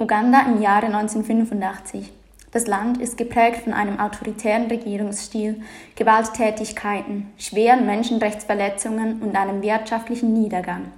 Uganda 0.00 0.46
im 0.46 0.62
Jahre 0.62 0.86
1985. 0.86 2.10
Das 2.52 2.66
Land 2.66 2.98
ist 3.02 3.18
geprägt 3.18 3.64
von 3.64 3.74
einem 3.74 4.00
autoritären 4.00 4.68
Regierungsstil, 4.68 5.60
Gewalttätigkeiten, 5.94 7.30
schweren 7.36 7.84
Menschenrechtsverletzungen 7.84 9.20
und 9.20 9.36
einem 9.36 9.60
wirtschaftlichen 9.60 10.32
Niedergang. 10.32 10.90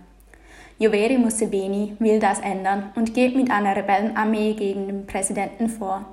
Yoweri 0.79 1.19
Museveni 1.19 1.97
will 1.99 2.21
das 2.21 2.39
ändern 2.39 2.93
und 2.95 3.13
geht 3.13 3.35
mit 3.35 3.51
einer 3.51 3.75
Rebellenarmee 3.75 4.55
gegen 4.55 4.87
den 4.87 5.07
Präsidenten 5.09 5.69
vor. 5.69 6.05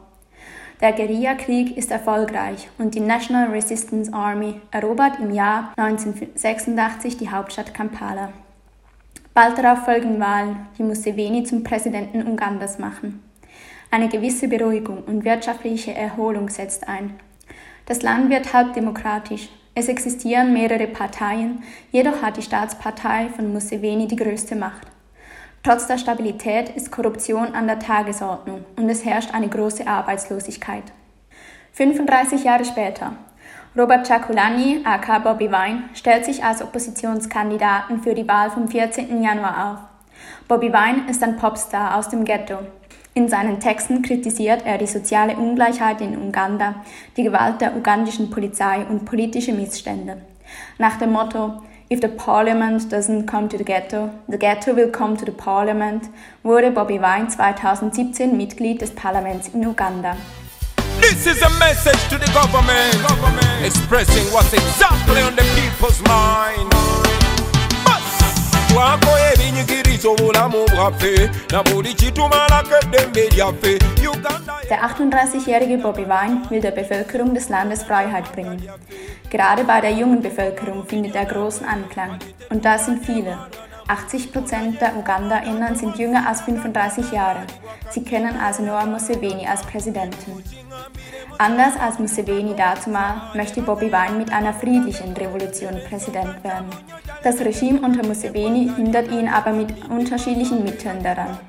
Der 0.81 0.91
Guerillakrieg 0.93 1.77
ist 1.77 1.91
erfolgreich 1.91 2.69
und 2.79 2.95
die 2.95 3.01
National 3.01 3.51
Resistance 3.51 4.11
Army 4.11 4.59
erobert 4.71 5.19
im 5.19 5.31
Jahr 5.31 5.73
1986 5.77 7.17
die 7.17 7.29
Hauptstadt 7.29 7.71
Kampala. 7.71 8.29
Bald 9.33 9.57
darauf 9.57 9.85
folgen 9.85 10.19
Wahlen, 10.19 10.67
die 10.77 10.83
Museveni 10.83 11.43
zum 11.43 11.63
Präsidenten 11.63 12.27
Ugandas 12.27 12.79
machen. 12.79 13.23
Eine 13.91 14.09
gewisse 14.09 14.47
Beruhigung 14.47 15.03
und 15.03 15.23
wirtschaftliche 15.23 15.93
Erholung 15.93 16.49
setzt 16.49 16.87
ein. 16.87 17.19
Das 17.85 18.01
Land 18.01 18.29
wird 18.29 18.53
halb 18.53 18.73
demokratisch. 18.73 19.49
Es 19.75 19.87
existieren 19.87 20.53
mehrere 20.53 20.87
Parteien, 20.87 21.63
jedoch 21.91 22.21
hat 22.21 22.37
die 22.37 22.41
Staatspartei 22.41 23.29
von 23.35 23.53
Museveni 23.53 24.07
die 24.07 24.15
größte 24.15 24.55
Macht. 24.55 24.87
Trotz 25.63 25.87
der 25.87 25.97
Stabilität 25.97 26.69
ist 26.69 26.91
Korruption 26.91 27.53
an 27.53 27.67
der 27.67 27.79
Tagesordnung 27.79 28.65
und 28.75 28.89
es 28.89 29.05
herrscht 29.05 29.33
eine 29.33 29.49
große 29.49 29.87
Arbeitslosigkeit. 29.87 30.83
35 31.73 32.43
Jahre 32.43 32.65
später. 32.65 33.13
Robert 33.77 34.07
Chakulani, 34.07 34.81
aka 34.83 35.19
Bobby 35.19 35.51
Wine, 35.51 35.83
stellt 35.93 36.25
sich 36.25 36.43
als 36.43 36.63
Oppositionskandidaten 36.63 38.01
für 38.01 38.15
die 38.15 38.27
Wahl 38.27 38.49
vom 38.49 38.67
14. 38.67 39.21
Januar 39.21 39.71
auf. 39.71 39.79
Bobby 40.47 40.73
Wine 40.73 41.07
ist 41.07 41.21
ein 41.21 41.37
Popstar 41.37 41.95
aus 41.95 42.09
dem 42.09 42.25
Ghetto. 42.25 42.57
In 43.13 43.27
seinen 43.27 43.59
Texten 43.59 44.01
kritisiert 44.01 44.65
er 44.65 44.79
die 44.79 44.87
soziale 44.87 45.35
Ungleichheit 45.35 46.01
in 46.01 46.17
Uganda, 46.17 46.83
die 47.15 47.23
Gewalt 47.23 47.61
der 47.61 47.77
ugandischen 47.77 48.31
Polizei 48.31 48.85
und 48.89 49.05
politische 49.05 49.53
Missstände. 49.53 50.17
Nach 50.79 50.97
dem 50.97 51.11
Motto 51.11 51.61
If 51.91 52.01
the 52.01 52.07
parliament 52.07 52.91
doesn't 52.91 53.27
come 53.27 53.49
to 53.49 53.57
the 53.57 53.63
ghetto, 53.63 54.09
the 54.27 54.37
ghetto 54.37 54.75
will 54.75 54.91
come 54.91 55.15
to 55.15 55.25
the 55.25 55.31
parliament, 55.31 56.09
wurde 56.43 56.71
Bobby 56.71 56.99
Wine 56.99 57.27
2017 57.27 58.35
Mitglied 58.35 58.81
des 58.81 58.93
Parlaments 58.93 59.49
in 59.49 59.65
Uganda. 59.65 60.15
This 61.09 61.25
is 61.25 61.41
a 61.41 61.49
message 61.57 62.01
to 62.09 62.19
the 62.19 62.31
government, 62.33 62.93
government. 63.01 63.65
expressing 63.65 64.25
what's 64.31 64.53
exactly 64.53 65.21
on 65.23 65.35
the 65.35 65.41
people's 65.57 65.99
mind. 66.03 66.69
twakola 68.69 69.33
ebinyigiriza 69.33 70.09
obulamu 70.09 70.65
bwaffe 70.65 71.29
na 71.51 71.63
buli 71.63 71.93
kitumalako 71.93 72.75
eddembe 72.81 73.29
lyaffe 73.29 73.79
Der 74.69 74.79
38-jährige 74.79 75.77
Bobby 75.77 76.05
Wine 76.05 76.41
will 76.49 76.61
der 76.61 76.71
Bevölkerung 76.71 77.33
des 77.33 77.49
Landes 77.49 77.83
Freiheit 77.83 78.31
bringen. 78.31 78.61
Gerade 79.31 79.63
bei 79.63 79.81
der 79.81 79.91
jungen 79.91 80.21
Bevölkerung 80.21 80.85
findet 80.85 81.15
er 81.15 81.25
großen 81.25 81.65
Anklang. 81.65 82.19
Und 82.49 82.65
das 82.65 82.85
sind 82.85 83.03
viele. 83.03 83.37
80 83.89 84.31
Prozent 84.31 84.79
der 84.81 84.95
UgandaInnen 84.95 85.75
sind 85.75 85.97
jünger 85.97 86.27
als 86.27 86.41
35 86.41 87.11
Jahre. 87.11 87.41
Sie 87.89 88.03
kennen 88.03 88.39
also 88.39 88.61
nur 88.61 88.85
Museveni 88.85 89.47
als 89.47 89.63
Präsidenten. 89.63 90.43
Anders 91.39 91.73
als 91.81 91.97
Museveni 91.97 92.55
dazumal 92.55 93.31
möchte 93.33 93.63
Bobby 93.63 93.91
Wine 93.91 94.19
mit 94.19 94.31
einer 94.31 94.53
friedlichen 94.53 95.13
Revolution 95.13 95.81
Präsident 95.89 96.43
werden. 96.43 96.69
Das 97.23 97.39
Regime 97.39 97.81
unter 97.81 98.05
Museveni 98.05 98.71
hindert 98.75 99.09
ihn 99.09 99.27
aber 99.27 99.53
mit 99.53 99.73
unterschiedlichen 99.89 100.63
Mitteln 100.63 101.01
daran. 101.01 101.39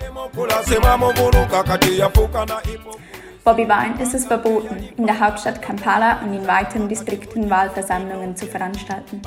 Bobby 3.42 3.66
Wine 3.66 4.02
ist 4.02 4.12
es 4.12 4.26
verboten, 4.26 4.76
in 4.98 5.06
der 5.06 5.18
Hauptstadt 5.18 5.62
Kampala 5.62 6.18
und 6.22 6.34
in 6.34 6.46
weiteren 6.46 6.90
Distrikten 6.90 7.48
Wahlversammlungen 7.48 8.36
zu 8.36 8.46
veranstalten. 8.46 9.22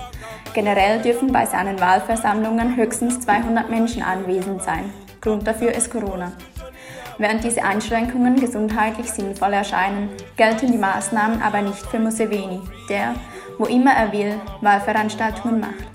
Generell 0.54 1.02
dürfen 1.02 1.32
bei 1.32 1.48
seinen 1.48 1.80
Wahlversammlungen 1.80 2.76
höchstens 2.76 3.20
200 3.22 3.72
Menschen 3.72 4.04
anwesend 4.04 4.62
sein. 4.62 4.94
Grund 5.20 5.48
dafür 5.48 5.74
ist 5.74 5.90
Corona. 5.90 6.32
Während 7.18 7.44
diese 7.44 7.64
Einschränkungen 7.64 8.40
gesundheitlich 8.40 9.12
sinnvoll 9.12 9.54
erscheinen, 9.54 10.10
gelten 10.38 10.72
die 10.72 10.78
Maßnahmen 10.78 11.42
aber 11.42 11.62
nicht 11.62 11.84
für 11.88 11.98
Museveni, 11.98 12.62
der, 12.90 13.16
wo 13.58 13.66
immer 13.66 13.94
er 13.94 14.12
will, 14.12 14.40
Wahlveranstaltungen 14.62 15.60
macht. 15.60 15.88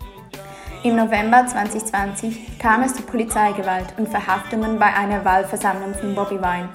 Im 0.83 0.97
November 0.97 1.47
2020 1.47 2.59
kam 2.59 2.83
es 2.83 2.95
zu 2.95 3.03
Polizeigewalt 3.03 3.95
und 3.97 4.09
Verhaftungen 4.09 4.79
bei 4.79 4.93
einer 4.93 5.25
Wahlversammlung 5.25 5.95
von 5.95 6.15
Bobby 6.17 6.41
Wine. 6.41 6.69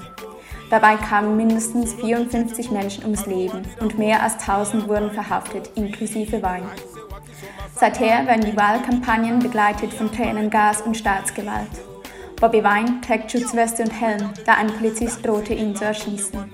Dabei 0.69 0.95
kamen 0.95 1.37
mindestens 1.37 1.93
54 1.93 2.71
Menschen 2.71 3.03
ums 3.03 3.25
Leben 3.25 3.63
und 3.79 3.97
mehr 3.97 4.23
als 4.23 4.33
1000 4.39 4.87
wurden 4.87 5.11
verhaftet, 5.11 5.69
inklusive 5.75 6.41
Wein. 6.41 6.63
Seither 7.75 8.25
werden 8.27 8.45
die 8.45 8.57
Wahlkampagnen 8.57 9.39
begleitet 9.39 9.93
von 9.93 10.11
Tränengas 10.11 10.81
und 10.81 10.95
Staatsgewalt. 10.95 11.69
Bobby 12.39 12.63
Wine 12.63 12.99
trägt 12.99 13.31
Schutzweste 13.31 13.83
und 13.83 13.91
Helm, 13.91 14.29
da 14.45 14.55
ein 14.55 14.67
Polizist 14.67 15.25
drohte, 15.25 15.53
ihn 15.53 15.75
zu 15.75 15.85
erschießen. 15.85 16.53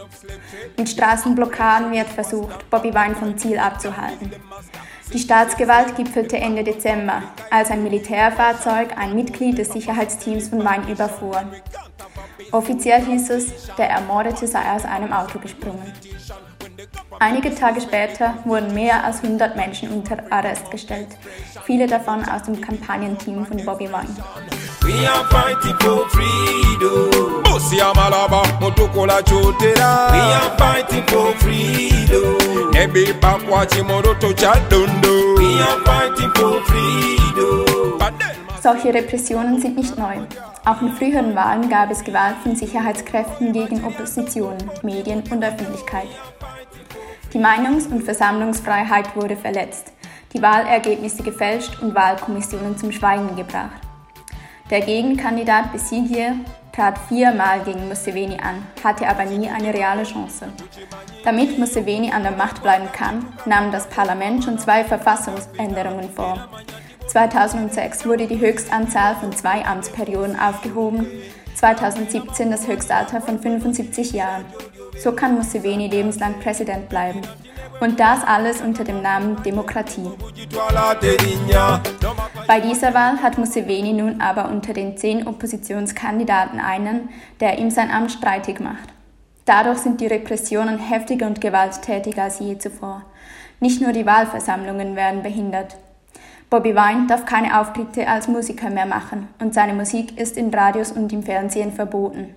Mit 0.77 0.87
Straßenblockaden 0.87 1.91
wird 1.91 2.07
versucht, 2.09 2.69
Bobby 2.69 2.93
Wine 2.93 3.15
vom 3.15 3.37
Ziel 3.37 3.57
abzuhalten. 3.57 4.31
Die 5.11 5.17
Staatsgewalt 5.17 5.95
gipfelte 5.95 6.37
Ende 6.37 6.63
Dezember, 6.63 7.23
als 7.49 7.71
ein 7.71 7.81
Militärfahrzeug 7.81 8.95
ein 8.95 9.15
Mitglied 9.15 9.57
des 9.57 9.71
Sicherheitsteams 9.71 10.49
von 10.49 10.59
Wine 10.59 10.91
überfuhr. 10.91 11.43
Offiziell 12.51 13.05
hieß 13.05 13.29
es, 13.29 13.67
der 13.77 13.89
Ermordete 13.89 14.47
sei 14.47 14.71
aus 14.73 14.85
einem 14.85 15.11
Auto 15.13 15.39
gesprungen. 15.39 15.93
Einige 17.19 17.53
Tage 17.53 17.81
später 17.81 18.35
wurden 18.45 18.73
mehr 18.73 19.03
als 19.03 19.23
100 19.23 19.55
Menschen 19.55 19.89
unter 19.89 20.17
Arrest 20.31 20.71
gestellt, 20.71 21.09
viele 21.65 21.87
davon 21.87 22.23
aus 22.23 22.43
dem 22.43 22.59
Kampagnenteam 22.61 23.45
von 23.45 23.57
Bobby 23.65 23.89
Wine. 23.89 24.15
We 24.81 25.05
Solche 38.61 38.93
Repressionen 38.93 39.61
sind 39.61 39.77
nicht 39.77 39.97
neu. 39.97 40.17
Auch 40.65 40.81
in 40.81 40.91
früheren 40.91 41.33
Wahlen 41.33 41.69
gab 41.69 41.91
es 41.91 42.03
Gewalt 42.03 42.35
von 42.43 42.55
Sicherheitskräften 42.55 43.53
gegen 43.53 43.85
Opposition, 43.85 44.57
Medien 44.83 45.23
und 45.31 45.43
Öffentlichkeit. 45.43 46.09
Die 47.33 47.39
Meinungs- 47.39 47.87
und 47.87 48.03
Versammlungsfreiheit 48.03 49.15
wurde 49.15 49.37
verletzt, 49.37 49.93
die 50.33 50.41
Wahlergebnisse 50.41 51.23
gefälscht 51.23 51.81
und 51.81 51.95
Wahlkommissionen 51.95 52.77
zum 52.77 52.91
Schweigen 52.91 53.35
gebracht. 53.35 53.81
Der 54.69 54.81
Gegenkandidat 54.81 55.71
Besigye 55.71 56.33
trat 56.75 56.97
viermal 57.07 57.61
gegen 57.61 57.87
Museveni 57.87 58.37
an, 58.37 58.67
hatte 58.83 59.07
aber 59.07 59.25
nie 59.25 59.49
eine 59.49 59.73
reale 59.73 60.03
Chance. 60.03 60.47
Damit 61.23 61.57
Museveni 61.57 62.11
an 62.11 62.23
der 62.23 62.33
Macht 62.33 62.61
bleiben 62.61 62.91
kann, 62.91 63.25
nahm 63.45 63.71
das 63.71 63.87
Parlament 63.87 64.43
schon 64.43 64.59
zwei 64.59 64.83
Verfassungsänderungen 64.83 66.09
vor. 66.11 66.47
2006 67.09 68.05
wurde 68.05 68.27
die 68.27 68.39
Höchstanzahl 68.39 69.15
von 69.15 69.35
zwei 69.35 69.65
Amtsperioden 69.65 70.39
aufgehoben, 70.39 71.07
2017 71.55 72.51
das 72.51 72.67
Höchstalter 72.67 73.19
von 73.19 73.39
75 73.39 74.11
Jahren. 74.11 74.45
So 74.97 75.11
kann 75.13 75.35
Museveni 75.35 75.87
lebenslang 75.87 76.39
Präsident 76.39 76.87
bleiben. 76.87 77.21
Und 77.79 77.99
das 77.99 78.23
alles 78.23 78.61
unter 78.61 78.83
dem 78.83 79.01
Namen 79.01 79.41
Demokratie. 79.41 80.11
Bei 82.45 82.59
dieser 82.59 82.93
Wahl 82.93 83.21
hat 83.23 83.37
Museveni 83.37 83.93
nun 83.93 84.21
aber 84.21 84.49
unter 84.49 84.73
den 84.73 84.95
zehn 84.97 85.25
Oppositionskandidaten 85.25 86.59
einen, 86.59 87.09
der 87.39 87.57
ihm 87.57 87.71
sein 87.71 87.89
Amt 87.89 88.11
streitig 88.11 88.59
macht. 88.59 88.89
Dadurch 89.45 89.79
sind 89.79 89.99
die 89.99 90.07
Repressionen 90.07 90.77
heftiger 90.77 91.25
und 91.25 91.41
gewalttätiger 91.41 92.23
als 92.23 92.39
je 92.39 92.57
zuvor. 92.59 93.03
Nicht 93.59 93.81
nur 93.81 93.93
die 93.93 94.05
Wahlversammlungen 94.05 94.95
werden 94.95 95.23
behindert. 95.23 95.75
Bobby 96.49 96.75
Wine 96.75 97.05
darf 97.07 97.25
keine 97.25 97.59
Auftritte 97.59 98.07
als 98.07 98.27
Musiker 98.27 98.71
mehr 98.71 98.87
machen 98.87 99.27
und 99.39 99.53
seine 99.53 99.73
Musik 99.73 100.19
ist 100.19 100.35
in 100.35 100.51
Radios 100.51 100.91
und 100.91 101.13
im 101.13 101.21
Fernsehen 101.21 101.71
verboten. 101.71 102.33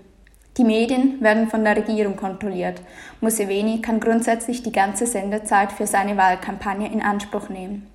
Die 0.59 0.64
Medien 0.64 1.19
werden 1.23 1.49
von 1.49 1.64
der 1.64 1.76
Regierung 1.76 2.17
kontrolliert. 2.17 2.82
Museveni 3.23 3.81
kann 3.81 4.00
grundsätzlich 4.00 4.62
die 4.62 4.73
ganze 4.73 5.06
Sendezeit 5.06 5.73
für 5.73 5.87
seine 5.87 6.19
Wahlkampagne 6.19 6.93
in 6.93 7.00
Anspruch 7.00 7.49
nehmen. 7.49 7.87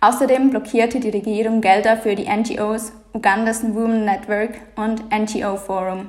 Außerdem 0.00 0.50
blockierte 0.50 0.98
die 0.98 1.10
Regierung 1.10 1.60
Gelder 1.60 1.96
für 1.96 2.16
die 2.16 2.28
NGOs 2.28 2.92
Ugandas 3.12 3.62
Women 3.62 4.04
Network 4.04 4.54
und 4.74 5.04
NGO 5.16 5.56
Forum. 5.58 6.08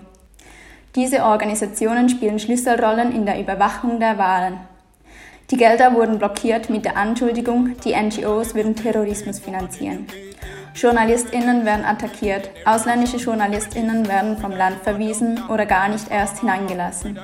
Diese 0.95 1.23
Organisationen 1.23 2.09
spielen 2.09 2.39
Schlüsselrollen 2.39 3.15
in 3.15 3.27
der 3.27 3.39
Überwachung 3.39 3.99
der 3.99 4.17
Wahlen. 4.17 4.57
Die 5.53 5.59
Gelder 5.59 5.93
wurden 5.93 6.17
blockiert 6.17 6.71
mit 6.71 6.83
der 6.83 6.97
Anschuldigung, 6.97 7.75
die 7.85 7.95
NGOs 7.95 8.55
würden 8.55 8.75
Terrorismus 8.75 9.37
finanzieren. 9.37 10.07
JournalistInnen 10.73 11.63
werden 11.63 11.85
attackiert, 11.85 12.49
ausländische 12.65 13.17
JournalistInnen 13.17 14.07
werden 14.07 14.35
vom 14.39 14.49
Land 14.49 14.77
verwiesen 14.81 15.43
oder 15.49 15.67
gar 15.67 15.89
nicht 15.89 16.09
erst 16.09 16.39
hineingelassen. 16.39 17.19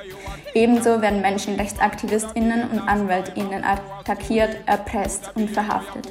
Ebenso 0.53 1.01
werden 1.01 1.21
MenschenrechtsaktivistInnen 1.21 2.69
und 2.69 2.87
AnwältInnen 2.87 3.63
attackiert, 3.63 4.57
erpresst 4.67 5.31
und 5.33 5.49
verhaftet. 5.49 6.07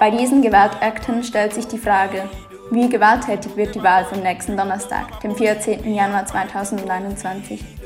Bei 0.00 0.10
diesen 0.10 0.40
Gewaltakten 0.40 1.24
stellt 1.24 1.52
sich 1.52 1.66
die 1.68 1.76
Frage, 1.76 2.26
wie 2.70 2.88
gewalttätig 2.88 3.54
wird 3.54 3.74
die 3.74 3.82
Wahl 3.82 4.06
vom 4.06 4.22
nächsten 4.22 4.56
Donnerstag, 4.56 5.20
dem 5.20 5.36
14. 5.36 5.92
Januar 5.92 6.24
2021? 6.24 7.81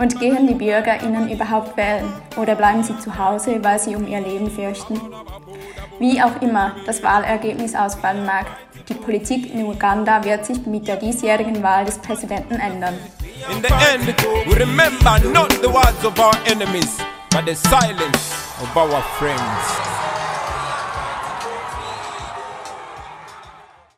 Und 0.00 0.18
gehen 0.18 0.46
die 0.46 0.54
BürgerInnen 0.54 1.30
überhaupt 1.30 1.76
wählen 1.76 2.10
oder 2.38 2.54
bleiben 2.54 2.82
sie 2.82 2.98
zu 2.98 3.18
Hause, 3.18 3.62
weil 3.62 3.78
sie 3.78 3.94
um 3.94 4.08
ihr 4.08 4.20
Leben 4.20 4.50
fürchten? 4.50 4.98
Wie 5.98 6.22
auch 6.22 6.40
immer 6.40 6.74
das 6.86 7.02
Wahlergebnis 7.02 7.74
ausfallen 7.74 8.24
mag, 8.24 8.46
die 8.88 8.94
Politik 8.94 9.52
in 9.52 9.66
Uganda 9.66 10.24
wird 10.24 10.46
sich 10.46 10.64
mit 10.64 10.88
der 10.88 10.96
diesjährigen 10.96 11.62
Wahl 11.62 11.84
des 11.84 11.98
Präsidenten 11.98 12.54
ändern. 12.54 12.94
In 13.50 13.62
the 13.62 13.68
end, 13.92 14.16
we 14.46 14.58
remember 14.58 15.18
not 15.34 15.52
the 15.60 15.68
words 15.68 16.02
of 16.02 16.18
our 16.18 16.32
enemies, 16.46 16.96
but 17.30 17.44
the 17.44 17.54
silence 17.54 18.32
of 18.62 18.74
our 18.74 19.02
friends. 19.18 19.89